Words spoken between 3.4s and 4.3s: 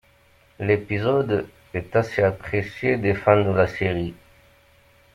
de la série.